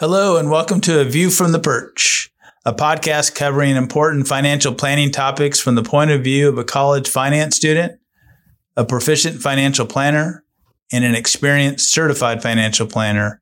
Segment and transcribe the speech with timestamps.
[0.00, 2.28] Hello, and welcome to A View from the Perch,
[2.64, 7.08] a podcast covering important financial planning topics from the point of view of a college
[7.08, 8.00] finance student,
[8.76, 10.44] a proficient financial planner,
[10.90, 13.40] and an experienced certified financial planner.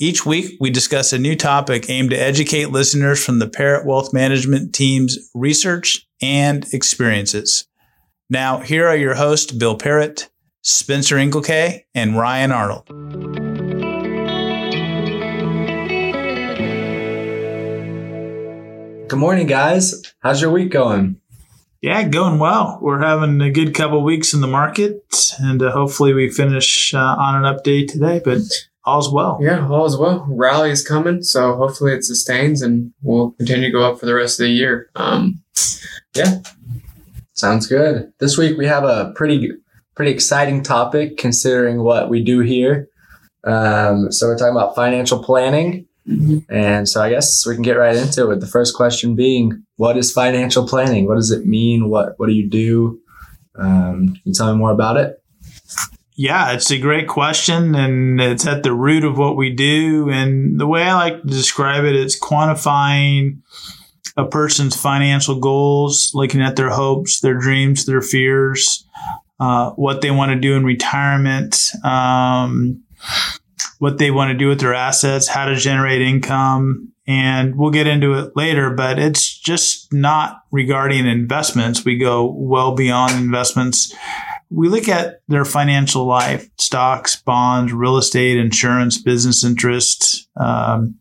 [0.00, 4.12] Each week, we discuss a new topic aimed to educate listeners from the Parrott Wealth
[4.12, 7.68] Management team's research and experiences.
[8.28, 10.28] Now, here are your hosts, Bill Parrott,
[10.62, 13.47] Spencer Inglekay, and Ryan Arnold.
[19.08, 20.02] Good morning, guys.
[20.18, 21.18] How's your week going?
[21.80, 22.78] Yeah, going well.
[22.82, 25.02] We're having a good couple weeks in the market,
[25.38, 28.20] and uh, hopefully we finish uh, on an update today.
[28.22, 28.42] But
[28.84, 29.38] all's well.
[29.40, 30.26] Yeah, all's well.
[30.28, 34.14] Rally is coming, so hopefully it sustains, and we'll continue to go up for the
[34.14, 34.90] rest of the year.
[34.94, 35.42] Um,
[36.14, 36.40] yeah,
[37.32, 38.12] sounds good.
[38.18, 39.52] This week we have a pretty
[39.94, 42.90] pretty exciting topic considering what we do here.
[43.44, 45.87] Um, so we're talking about financial planning.
[46.48, 49.96] And so I guess we can get right into it the first question being, what
[49.96, 51.06] is financial planning?
[51.06, 51.88] What does it mean?
[51.88, 53.00] What, what do you do?
[53.56, 55.22] Um, can you tell me more about it?
[56.14, 60.10] Yeah, it's a great question and it's at the root of what we do.
[60.10, 63.40] And the way I like to describe it, it is quantifying
[64.16, 68.84] a person's financial goals, looking at their hopes, their dreams, their fears,
[69.38, 72.82] uh, what they want to do in retirement, um,
[73.78, 76.92] what they want to do with their assets, how to generate income.
[77.06, 81.84] And we'll get into it later, but it's just not regarding investments.
[81.84, 83.94] We go well beyond investments.
[84.50, 90.96] We look at their financial life, stocks, bonds, real estate, insurance, business interests, um,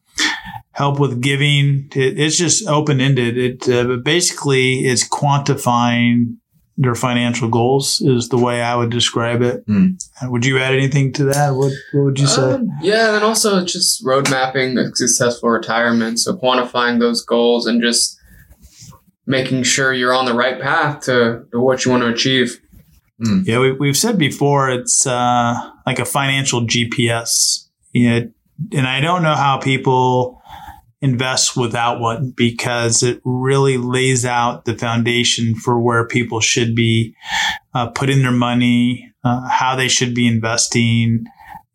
[0.71, 1.89] help with giving.
[1.93, 3.37] It, it's just open ended.
[3.37, 6.37] It uh, basically is quantifying
[6.77, 9.65] their financial goals is the way I would describe it.
[9.65, 9.99] Mm.
[10.23, 11.55] Would you add anything to that?
[11.55, 12.53] What, what would you say?
[12.53, 16.19] Um, yeah, and also just road mapping a successful retirement.
[16.19, 18.19] So quantifying those goals and just
[19.25, 22.61] making sure you're on the right path to, to what you want to achieve.
[23.19, 23.47] Mm.
[23.47, 25.55] Yeah, we, we've said before it's uh,
[25.87, 27.67] like a financial GPS.
[27.91, 28.31] You know,
[28.73, 30.36] and I don't know how people
[31.01, 37.15] invest without one because it really lays out the foundation for where people should be
[37.73, 41.25] uh, putting their money, uh, how they should be investing.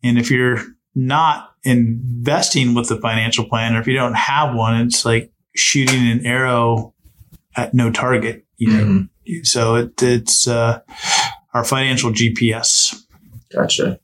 [0.03, 0.59] And if you're
[0.93, 6.09] not investing with the financial plan, or if you don't have one, it's like shooting
[6.09, 6.93] an arrow
[7.55, 8.83] at no target, you know?
[8.83, 9.43] Mm-hmm.
[9.43, 10.81] So it, it's uh,
[11.53, 12.93] our financial GPS.
[13.53, 13.99] Gotcha.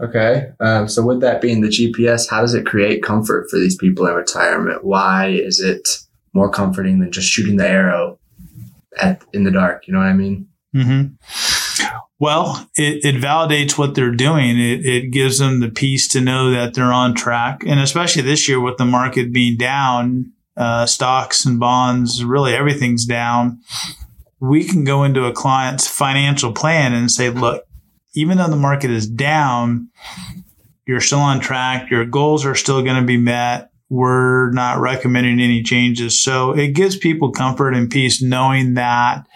[0.00, 0.50] Okay.
[0.60, 4.06] Um, so with that being the GPS, how does it create comfort for these people
[4.06, 4.84] in retirement?
[4.84, 5.98] Why is it
[6.32, 8.18] more comforting than just shooting the arrow
[9.00, 9.86] at in the dark?
[9.86, 10.48] You know what I mean?
[10.74, 11.14] Mm-hmm.
[12.18, 14.58] Well, it, it validates what they're doing.
[14.58, 17.62] It, it gives them the peace to know that they're on track.
[17.66, 23.04] And especially this year with the market being down, uh, stocks and bonds, really everything's
[23.04, 23.60] down.
[24.40, 27.65] We can go into a client's financial plan and say, look,
[28.16, 29.88] even though the market is down,
[30.86, 31.90] you're still on track.
[31.90, 33.70] Your goals are still going to be met.
[33.88, 36.20] We're not recommending any changes.
[36.20, 39.26] So it gives people comfort and peace knowing that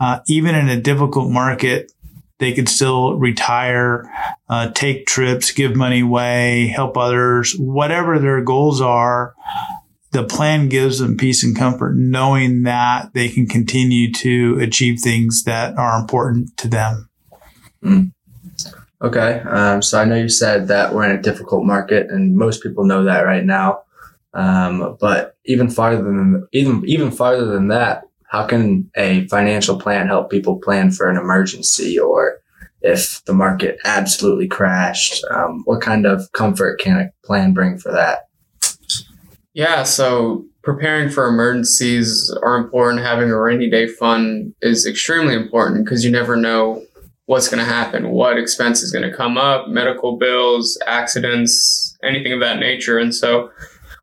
[0.00, 1.92] uh, even in a difficult market,
[2.38, 4.10] they could still retire,
[4.48, 9.34] uh, take trips, give money away, help others, whatever their goals are.
[10.12, 15.44] The plan gives them peace and comfort, knowing that they can continue to achieve things
[15.44, 17.08] that are important to them.
[17.82, 18.12] Mm.
[19.00, 19.40] Okay.
[19.40, 22.84] Um, so I know you said that we're in a difficult market, and most people
[22.84, 23.82] know that right now.
[24.34, 30.06] Um, but even farther than even even farther than that, how can a financial plan
[30.06, 32.40] help people plan for an emergency or
[32.82, 35.24] if the market absolutely crashed?
[35.30, 38.28] Um, what kind of comfort can a plan bring for that?
[39.54, 39.82] Yeah.
[39.84, 43.02] So preparing for emergencies are important.
[43.02, 46.84] Having a rainy day fund is extremely important because you never know
[47.28, 52.32] what's going to happen, what expense is going to come up, medical bills, accidents, anything
[52.32, 52.96] of that nature.
[52.96, 53.50] And so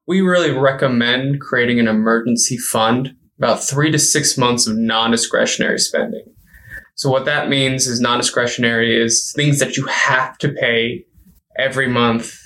[0.06, 5.79] we really recommend creating an emergency fund, about three to six months of non discretionary
[5.79, 6.23] spending.
[6.94, 11.03] So what that means is non discretionary is things that you have to pay
[11.58, 12.40] every month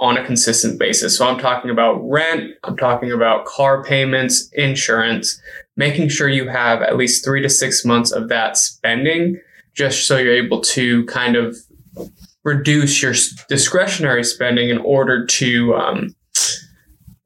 [0.00, 1.16] on a consistent basis.
[1.16, 5.40] So I'm talking about rent, I'm talking about car payments, insurance,
[5.76, 9.40] making sure you have at least three to six months of that spending
[9.76, 11.56] just so you're able to kind of
[12.44, 13.14] reduce your
[13.48, 16.14] discretionary spending in order to um,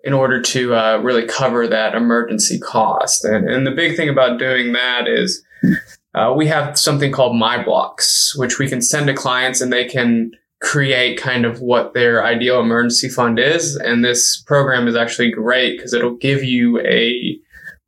[0.02, 3.24] in order to uh, really cover that emergency cost.
[3.24, 5.44] And, and the big thing about doing that is
[6.14, 9.84] uh, we have something called My Blocks, which we can send to clients and they
[9.84, 10.32] can
[10.62, 13.76] create kind of what their ideal emergency fund is.
[13.76, 17.38] And this program is actually great because it'll give you a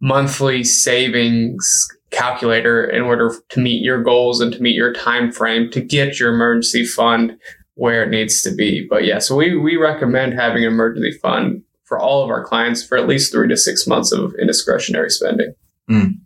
[0.00, 5.70] monthly savings calculator in order to meet your goals and to meet your time frame
[5.70, 7.36] to get your emergency fund
[7.74, 8.86] where it needs to be.
[8.88, 12.86] But yeah, so we, we recommend having an emergency fund for all of our clients
[12.86, 15.54] for at least three to six months of indiscretionary spending.
[15.90, 16.20] Mm.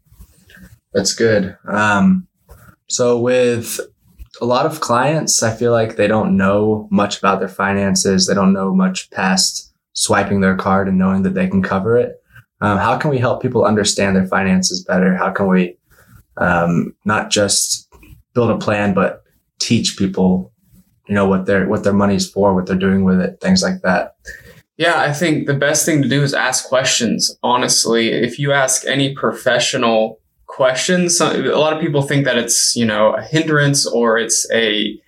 [0.93, 1.56] That's good.
[1.67, 2.27] Um,
[2.89, 3.81] so with
[4.41, 8.27] a lot of clients, I feel like they don't know much about their finances.
[8.27, 12.23] They don't know much past swiping their card and knowing that they can cover it.
[12.61, 15.14] Um, how can we help people understand their finances better?
[15.14, 15.76] How can we
[16.38, 17.87] um, not just
[18.35, 19.23] build a plan, but
[19.58, 20.53] teach people,
[21.08, 23.82] you know, what their what their money's for, what they're doing with it, things like
[23.82, 24.17] that.
[24.76, 27.37] Yeah, I think the best thing to do is ask questions.
[27.43, 32.85] Honestly, if you ask any professional questions, a lot of people think that it's you
[32.85, 35.00] know a hindrance or it's a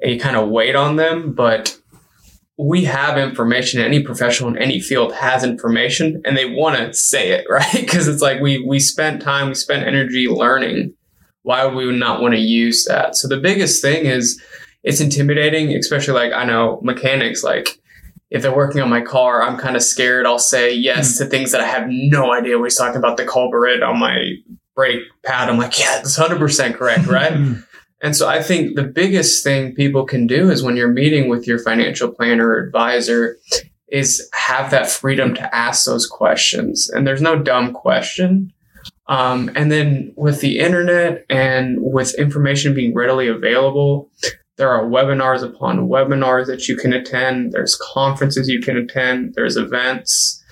[0.00, 1.78] a kind of weight on them, but
[2.58, 3.80] we have information.
[3.80, 8.08] Any professional in any field has information, and they want to say it right because
[8.08, 10.94] it's like we we spent time, we spent energy learning.
[11.42, 13.16] Why would we not want to use that?
[13.16, 14.42] So the biggest thing is
[14.82, 17.80] it's intimidating, especially like I know mechanics like
[18.30, 20.26] if they're working on my car, I'm kind of scared.
[20.26, 21.18] I'll say yes mm.
[21.18, 23.16] to things that I have no idea what he's talking about.
[23.16, 24.34] The culprit on my
[24.74, 25.48] brake pad.
[25.48, 27.32] I'm like, yeah, that's 100% correct, right?
[28.02, 31.46] and so I think the biggest thing people can do is when you're meeting with
[31.46, 33.38] your financial planner or advisor
[33.88, 36.90] is have that freedom to ask those questions.
[36.90, 38.52] And there's no dumb question.
[39.08, 44.10] Um, and then with the internet and with information being readily available,
[44.56, 47.52] there are webinars upon webinars that you can attend.
[47.52, 49.34] There's conferences you can attend.
[49.34, 50.42] There's events.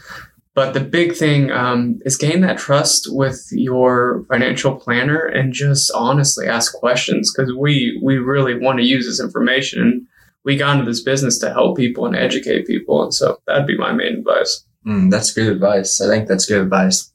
[0.54, 5.90] But the big thing um, is gain that trust with your financial planner and just
[5.92, 10.06] honestly ask questions because we we really want to use this information.
[10.44, 13.76] We got into this business to help people and educate people, and so that'd be
[13.76, 14.64] my main advice.
[14.86, 16.00] Mm, that's good advice.
[16.00, 17.10] I think that's good advice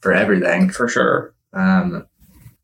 [0.00, 1.32] for everything, for sure.
[1.54, 2.06] Um,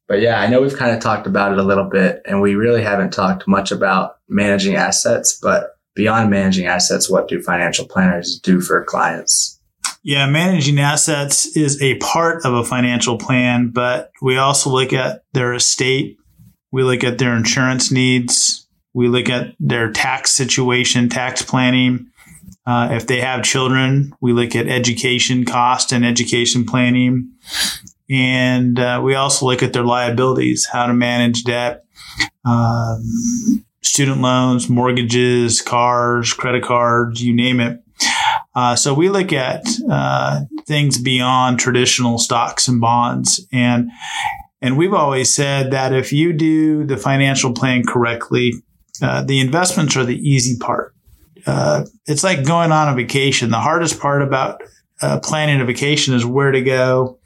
[0.08, 2.54] but yeah, I know we've kind of talked about it a little bit, and we
[2.54, 5.38] really haven't talked much about managing assets.
[5.40, 9.57] But beyond managing assets, what do financial planners do for clients?
[10.08, 15.24] Yeah, managing assets is a part of a financial plan, but we also look at
[15.34, 16.16] their estate.
[16.72, 18.66] We look at their insurance needs.
[18.94, 22.06] We look at their tax situation, tax planning.
[22.64, 27.30] Uh, if they have children, we look at education cost and education planning.
[28.08, 31.84] And uh, we also look at their liabilities, how to manage debt,
[32.46, 37.82] um, student loans, mortgages, cars, credit cards, you name it.
[38.54, 43.90] Uh, so we look at uh, things beyond traditional stocks and bonds, and
[44.60, 48.54] and we've always said that if you do the financial plan correctly,
[49.00, 50.94] uh, the investments are the easy part.
[51.46, 53.50] Uh, it's like going on a vacation.
[53.50, 54.60] The hardest part about
[55.00, 57.18] uh, planning a vacation is where to go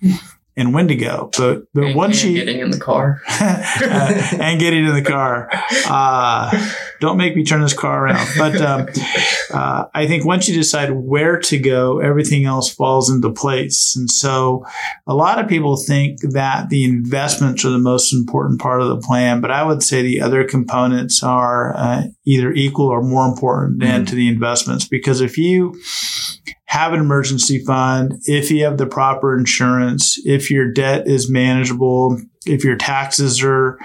[0.56, 1.30] and when to go.
[1.36, 5.02] But but and, once and you getting in the car uh, and getting in the
[5.02, 5.48] car,
[5.86, 8.28] uh, don't make me turn this car around.
[8.36, 8.88] But um,
[9.52, 13.96] uh, I think once you decide where to go, everything else falls into place.
[13.96, 14.64] And so
[15.06, 18.98] a lot of people think that the investments are the most important part of the
[18.98, 23.80] plan, but I would say the other components are uh, either equal or more important
[23.80, 24.04] than mm-hmm.
[24.04, 25.80] to the investments because if you
[26.72, 32.18] have an emergency fund, if you have the proper insurance, if your debt is manageable,
[32.46, 33.78] if your taxes are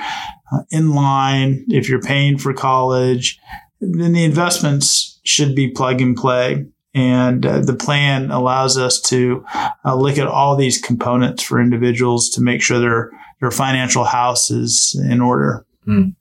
[0.54, 3.38] uh, in line, if you're paying for college,
[3.82, 6.66] then the investments should be plug and play.
[6.94, 9.44] And uh, the plan allows us to
[9.84, 13.12] uh, look at all these components for individuals to make sure their
[13.42, 15.66] their financial house is in order.
[15.86, 16.16] Mm,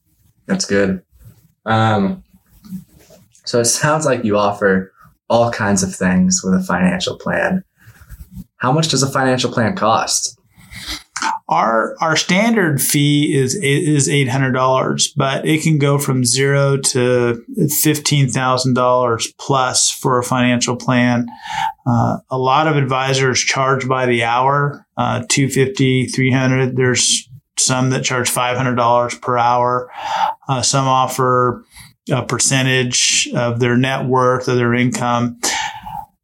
[0.47, 1.01] that's good.
[1.65, 2.25] Um,
[3.45, 4.93] so it sounds like you offer
[5.29, 7.65] all kinds of things with a financial plan.
[8.57, 10.39] How much does a financial plan cost?
[11.49, 16.77] Our our standard fee is is eight hundred dollars, but it can go from zero
[16.77, 17.43] to
[17.83, 21.29] fifteen thousand dollars plus for a financial plan.
[21.87, 27.29] Uh, a lot of advisors charge by the hour, uh, 250 300 There's
[27.59, 29.91] some that charge $500 per hour.
[30.49, 31.65] Uh, some offer
[32.11, 35.39] a percentage of their net worth or their income.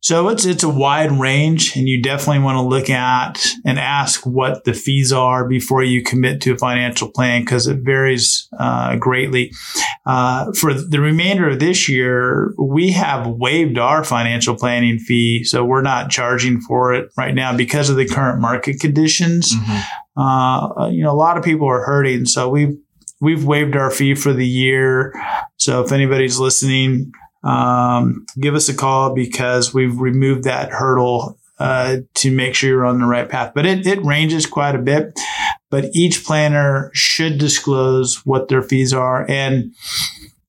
[0.02, 4.26] So it's it's a wide range, and you definitely want to look at and ask
[4.26, 8.96] what the fees are before you commit to a financial plan because it varies uh,
[8.96, 9.52] greatly.
[10.04, 15.64] Uh, for the remainder of this year, we have waived our financial planning fee, so
[15.64, 19.54] we're not charging for it right now because of the current market conditions.
[19.54, 20.20] Mm-hmm.
[20.20, 22.76] Uh, you know, a lot of people are hurting, so we
[23.22, 25.14] we've waived our fee for the year.
[25.56, 27.12] So if anybody's listening,
[27.44, 32.84] um, give us a call because we've removed that hurdle uh, to make sure you're
[32.84, 33.52] on the right path.
[33.54, 35.18] But it, it ranges quite a bit.
[35.70, 39.24] But each planner should disclose what their fees are.
[39.30, 39.72] And,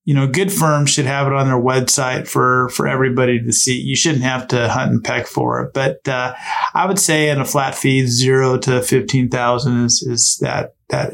[0.03, 3.80] you know, good firms should have it on their website for, for everybody to see.
[3.80, 5.74] You shouldn't have to hunt and peck for it.
[5.74, 6.34] But uh,
[6.74, 11.13] I would say in a flat fee, zero to 15,000 is, is that, that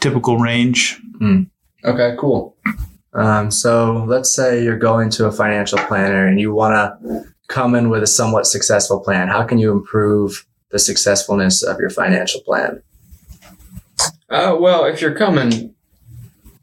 [0.00, 1.00] typical range.
[1.20, 1.48] Mm.
[1.84, 2.56] Okay, cool.
[3.12, 7.74] Um, so let's say you're going to a financial planner and you want to come
[7.74, 9.28] in with a somewhat successful plan.
[9.28, 12.82] How can you improve the successfulness of your financial plan?
[14.28, 15.74] Uh, well, if you're coming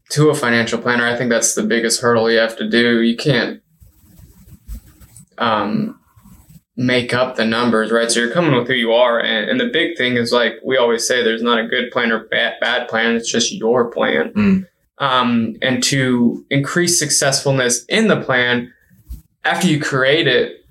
[0.09, 3.01] to a financial planner, I think that's the biggest hurdle you have to do.
[3.01, 3.61] You can't
[5.37, 5.99] um,
[6.75, 8.11] make up the numbers, right?
[8.11, 9.19] So you're coming with who you are.
[9.19, 12.11] And, and the big thing is like we always say, there's not a good plan
[12.11, 13.15] or bad, bad plan.
[13.15, 14.33] It's just your plan.
[14.33, 14.67] Mm.
[14.97, 18.73] Um, and to increase successfulness in the plan,
[19.43, 20.65] after you create it,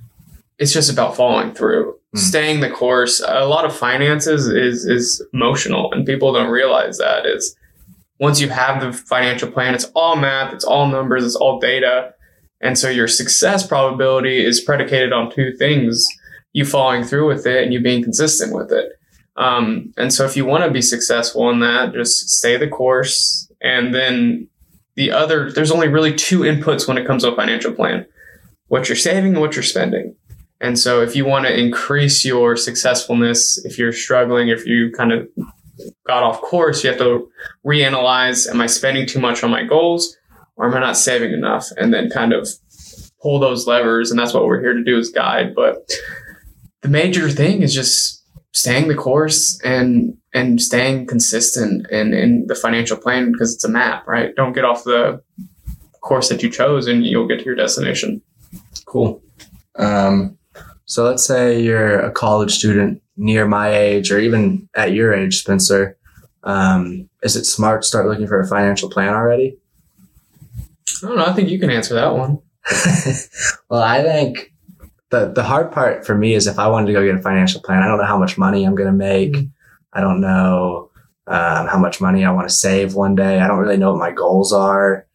[0.58, 2.18] it's just about following through, mm.
[2.18, 3.20] staying the course.
[3.26, 7.56] A lot of finances is is emotional, and people don't realize that is
[8.18, 12.14] once you have the financial plan, it's all math, it's all numbers, it's all data.
[12.62, 16.06] And so your success probability is predicated on two things
[16.52, 18.92] you following through with it and you being consistent with it.
[19.36, 23.50] Um, and so if you want to be successful in that, just stay the course.
[23.60, 24.48] And then
[24.94, 28.06] the other, there's only really two inputs when it comes to a financial plan
[28.68, 30.16] what you're saving and what you're spending.
[30.62, 35.12] And so if you want to increase your successfulness, if you're struggling, if you kind
[35.12, 35.28] of
[36.06, 37.28] got off course, you have to
[37.66, 40.16] reanalyze, am I spending too much on my goals?
[40.62, 41.66] Or am I not saving enough?
[41.76, 42.48] And then kind of
[43.20, 44.10] pull those levers.
[44.10, 45.56] And that's what we're here to do is guide.
[45.56, 45.90] But
[46.82, 52.54] the major thing is just staying the course and and staying consistent in, in the
[52.54, 54.34] financial plan because it's a map, right?
[54.36, 55.20] Don't get off the
[56.00, 58.22] course that you chose and you'll get to your destination.
[58.86, 59.20] Cool.
[59.76, 60.38] Um,
[60.84, 65.40] so let's say you're a college student near my age or even at your age,
[65.40, 65.98] Spencer.
[66.44, 69.58] Um, is it smart to start looking for a financial plan already?
[71.02, 71.26] I don't know.
[71.26, 72.38] I think you can answer that one.
[73.68, 74.52] well, I think
[75.10, 77.60] the the hard part for me is if I wanted to go get a financial
[77.60, 79.32] plan, I don't know how much money I'm going to make.
[79.32, 79.46] Mm-hmm.
[79.92, 80.90] I don't know
[81.26, 83.40] um, how much money I want to save one day.
[83.40, 85.06] I don't really know what my goals are.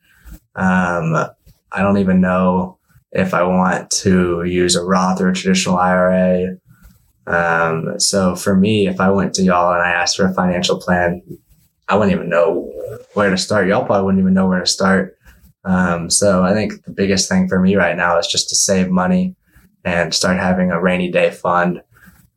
[0.55, 1.15] Um,
[1.71, 2.77] I don't even know
[3.11, 6.57] if I want to use a Roth or a traditional IRA.
[7.25, 10.79] Um, so for me, if I went to y'all and I asked for a financial
[10.79, 11.21] plan,
[11.87, 12.71] I wouldn't even know
[13.13, 13.67] where to start.
[13.67, 15.16] Y'all probably wouldn't even know where to start.
[15.67, 18.89] Um, so I think the biggest thing for me right now is just to save
[18.89, 19.35] money
[19.83, 21.83] and start having a rainy day fund,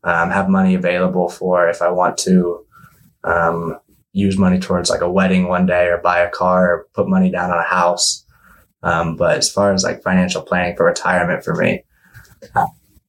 [0.03, 2.67] um, have money available for if I want to
[3.23, 3.79] um,
[4.13, 7.31] use money towards like a wedding one day or buy a car or put money
[7.31, 8.27] down on a house.
[8.83, 11.85] Um, but as far as like financial planning for retirement for me,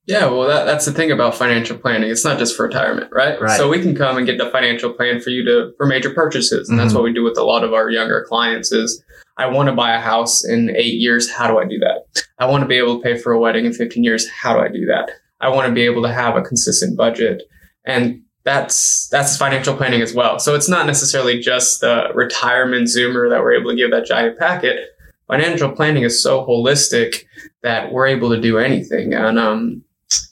[0.05, 2.11] yeah, well, that, that's the thing about financial planning.
[2.11, 3.39] It's not just for retirement, right?
[3.39, 3.57] right?
[3.57, 6.67] So we can come and get the financial plan for you to for major purchases,
[6.67, 6.85] and mm-hmm.
[6.85, 8.71] that's what we do with a lot of our younger clients.
[8.71, 9.03] Is
[9.41, 11.31] I want to buy a house in eight years.
[11.31, 12.23] How do I do that?
[12.37, 14.29] I want to be able to pay for a wedding in 15 years.
[14.29, 15.11] How do I do that?
[15.39, 17.43] I want to be able to have a consistent budget.
[17.85, 20.37] And that's, that's financial planning as well.
[20.37, 24.37] So it's not necessarily just the retirement Zoomer that we're able to give that giant
[24.37, 24.89] packet.
[25.27, 27.25] Financial planning is so holistic
[27.63, 29.13] that we're able to do anything.
[29.13, 29.83] And, um,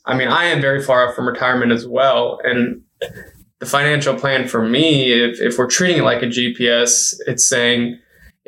[0.06, 2.40] I mean, I am very far off from retirement as well.
[2.44, 2.82] And
[3.60, 8.00] the financial plan for me, if, if we're treating it like a GPS, it's saying,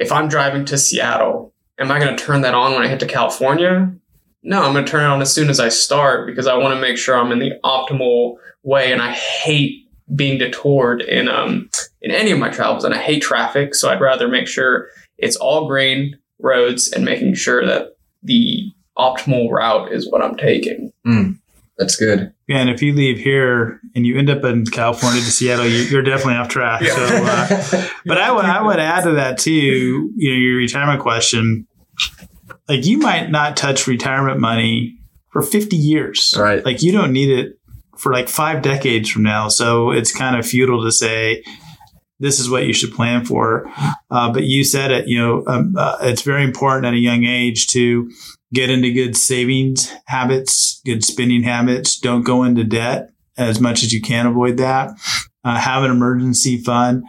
[0.01, 2.99] if I'm driving to Seattle, am I going to turn that on when I hit
[3.01, 3.93] to California?
[4.41, 6.73] No, I'm going to turn it on as soon as I start because I want
[6.73, 8.91] to make sure I'm in the optimal way.
[8.91, 11.69] And I hate being detoured in um
[12.01, 13.75] in any of my travels, and I hate traffic.
[13.75, 19.51] So I'd rather make sure it's all green roads and making sure that the optimal
[19.51, 20.91] route is what I'm taking.
[21.05, 21.39] Mm.
[21.81, 22.31] That's good.
[22.47, 25.97] Yeah, and if you leave here and you end up in California to Seattle, you,
[25.97, 26.83] are definitely off track.
[26.83, 26.93] Yeah.
[26.93, 30.11] So, uh, but I would I would add to that too.
[30.15, 31.65] You know, your retirement question.
[32.69, 34.95] Like you might not touch retirement money
[35.31, 36.35] for 50 years.
[36.37, 36.63] Right.
[36.63, 37.53] Like you don't need it
[37.97, 39.47] for like five decades from now.
[39.47, 41.43] So it's kind of futile to say
[42.21, 43.69] this is what you should plan for.
[44.09, 45.07] Uh, but you said it.
[45.07, 48.09] You know, um, uh, it's very important at a young age to
[48.53, 51.99] get into good savings habits, good spending habits.
[51.99, 54.91] Don't go into debt as much as you can avoid that.
[55.43, 57.03] Uh, have an emergency fund.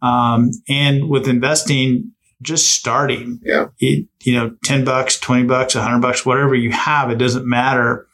[0.00, 3.66] Um, and with investing, just starting, yeah.
[3.78, 8.06] It, you know, 10 bucks, 20 bucks, 100 bucks, whatever you have, it doesn't matter.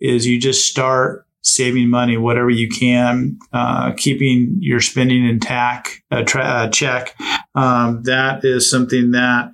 [0.00, 6.22] Is you just start saving money, whatever you can, uh, keeping your spending intact, uh,
[6.22, 7.14] tra- uh, check,
[7.54, 9.52] um, that is something that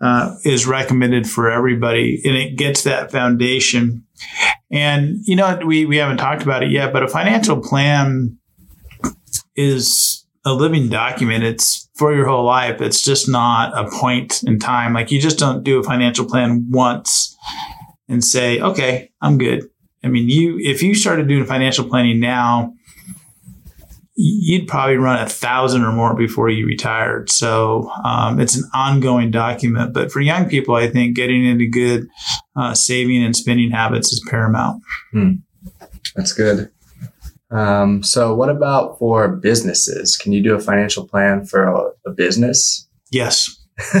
[0.00, 4.04] uh, is recommended for everybody, and it gets that foundation.
[4.70, 8.38] And you know, we we haven't talked about it yet, but a financial plan
[9.56, 11.44] is a living document.
[11.44, 12.80] It's for your whole life.
[12.80, 14.94] It's just not a point in time.
[14.94, 17.36] Like you just don't do a financial plan once
[18.08, 19.69] and say, okay, I'm good.
[20.02, 22.74] I mean, you if you started doing financial planning now,
[24.14, 27.30] you'd probably run a thousand or more before you retired.
[27.30, 29.94] So um, it's an ongoing document.
[29.94, 32.08] But for young people, I think getting into good
[32.56, 34.82] uh, saving and spending habits is paramount.
[35.12, 35.32] Hmm.
[36.14, 36.70] That's good.
[37.50, 40.16] Um, so, what about for businesses?
[40.16, 42.88] Can you do a financial plan for a, a business?
[43.10, 43.59] Yes.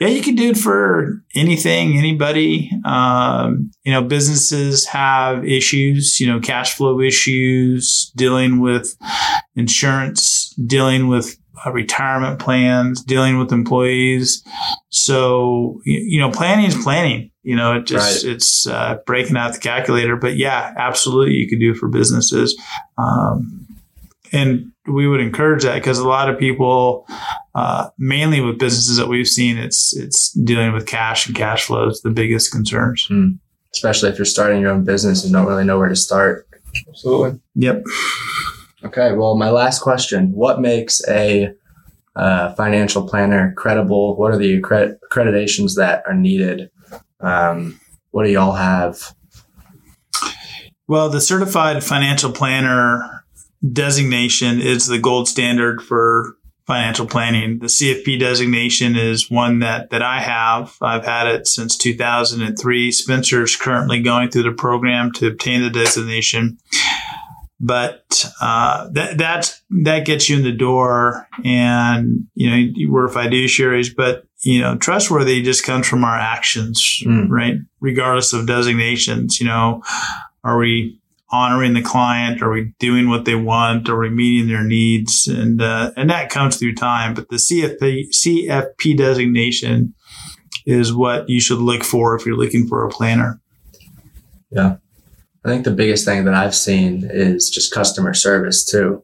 [0.00, 2.70] yeah, you can do it for anything, anybody.
[2.84, 8.96] Um, you know, businesses have issues, you know, cash flow issues, dealing with
[9.56, 14.44] insurance, dealing with uh, retirement plans, dealing with employees.
[14.90, 17.30] So, you know, planning is planning.
[17.42, 18.32] You know, it just, right.
[18.32, 20.16] it's uh, breaking out the calculator.
[20.16, 22.58] But yeah, absolutely, you could do it for businesses.
[22.96, 23.63] Um,
[24.34, 27.06] and we would encourage that because a lot of people,
[27.54, 32.00] uh, mainly with businesses that we've seen, it's it's dealing with cash and cash flows
[32.02, 33.06] the biggest concerns.
[33.10, 33.38] Mm.
[33.72, 36.46] Especially if you're starting your own business and don't really know where to start.
[36.88, 37.40] Absolutely.
[37.54, 37.84] Yep.
[38.84, 39.12] Okay.
[39.12, 41.54] Well, my last question: What makes a
[42.16, 44.16] uh, financial planner credible?
[44.16, 46.70] What are the accred- accreditations that are needed?
[47.20, 49.14] Um, what do y'all have?
[50.86, 53.23] Well, the certified financial planner
[53.72, 57.58] designation is the gold standard for financial planning.
[57.58, 60.76] The CFP designation is one that, that I have.
[60.80, 62.90] I've had it since 2003.
[62.90, 66.58] Spencer's currently going through the program to obtain the designation.
[67.60, 73.94] But uh, that that's that gets you in the door, and you know we're fiduciaries.
[73.96, 77.28] But you know, trustworthy just comes from our actions, mm.
[77.30, 77.54] right?
[77.80, 79.40] Regardless of designations.
[79.40, 79.82] You know,
[80.42, 81.00] are we
[81.34, 82.40] honoring the client?
[82.42, 83.88] Are we doing what they want?
[83.88, 85.26] Are we meeting their needs?
[85.26, 87.14] And uh, and that comes through time.
[87.14, 89.94] But the CFP CFP designation
[90.64, 93.40] is what you should look for if you're looking for a planner.
[94.50, 94.76] Yeah,
[95.44, 99.02] I think the biggest thing that I've seen is just customer service too.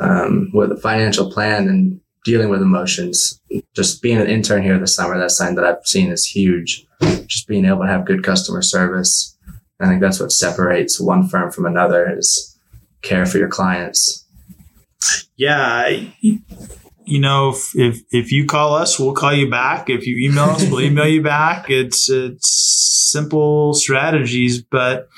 [0.00, 3.40] Um, with a financial plan and dealing with emotions.
[3.76, 6.84] Just being an intern here this summer, that's something that I've seen is huge.
[7.26, 9.33] Just being able to have good customer service
[9.80, 12.58] I think that's what separates one firm from another is
[13.02, 14.26] care for your clients.
[15.36, 15.88] Yeah.
[16.20, 19.90] You know, if, if, if you call us, we'll call you back.
[19.90, 21.68] If you email us, we'll email you back.
[21.68, 22.48] It's, it's
[23.12, 25.08] simple strategies, but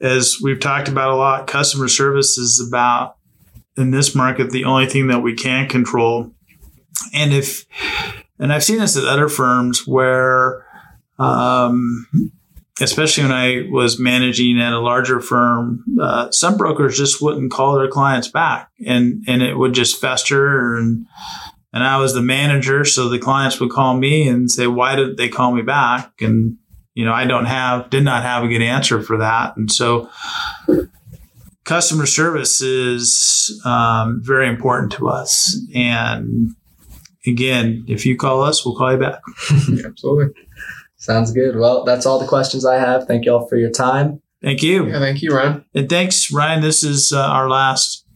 [0.00, 3.16] as we've talked about a lot, customer service is about
[3.76, 6.32] in this market the only thing that we can control.
[7.14, 7.64] And if,
[8.38, 10.66] and I've seen this at other firms where,
[11.18, 12.06] um,
[12.80, 17.78] especially when I was managing at a larger firm, uh, some brokers just wouldn't call
[17.78, 20.76] their clients back, and and it would just fester.
[20.76, 21.06] And
[21.72, 25.16] and I was the manager, so the clients would call me and say, "Why did
[25.16, 26.56] they call me back?" And
[26.94, 30.08] you know, I don't have did not have a good answer for that, and so
[31.64, 35.56] customer service is um, very important to us.
[35.74, 36.54] And
[37.26, 39.20] again, if you call us, we'll call you back.
[39.84, 40.34] Absolutely.
[41.02, 41.56] Sounds good.
[41.56, 43.08] Well, that's all the questions I have.
[43.08, 44.22] Thank you all for your time.
[44.40, 44.86] Thank you.
[44.86, 45.64] Yeah, thank you, Ryan.
[45.74, 46.62] And thanks, Ryan.
[46.62, 48.06] This is uh, our last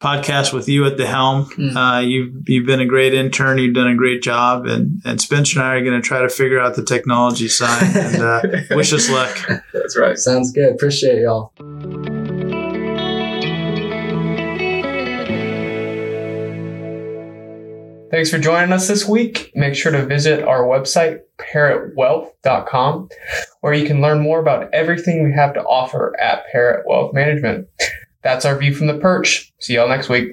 [0.00, 1.46] podcast with you at the helm.
[1.46, 1.74] Mm.
[1.74, 3.58] Uh, you've you've been a great intern.
[3.58, 6.28] You've done a great job, and and Spencer and I are going to try to
[6.28, 7.96] figure out the technology side.
[7.96, 8.42] And uh,
[8.76, 9.36] wish us luck.
[9.72, 10.16] That's right.
[10.16, 10.72] Sounds good.
[10.72, 11.52] Appreciate y'all.
[18.12, 19.50] Thanks for joining us this week.
[19.56, 23.08] Make sure to visit our website, parrottwealth.com,
[23.60, 27.68] where you can learn more about everything we have to offer at Parrott Wealth Management.
[28.22, 29.52] That's our view from the perch.
[29.58, 30.32] See y'all next week.